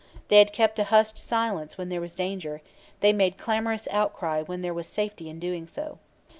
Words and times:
They 0.29 0.39
had 0.39 0.51
kept 0.51 0.79
a 0.79 0.85
hushed 0.85 1.19
silence 1.19 1.77
when 1.77 1.89
there 1.89 2.01
was 2.01 2.15
danger; 2.15 2.63
they 3.01 3.13
made 3.13 3.37
clamorous 3.37 3.87
outcry 3.91 4.41
when 4.41 4.63
there 4.63 4.73
was 4.73 4.87
safety 4.87 5.29
in 5.29 5.37
doing 5.37 5.67
so. 5.67 5.99